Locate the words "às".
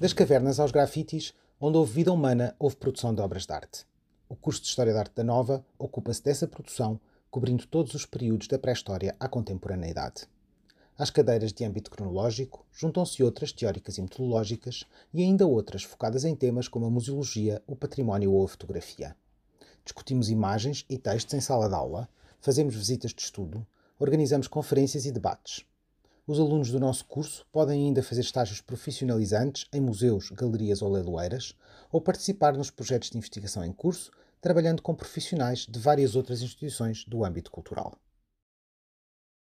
10.96-11.10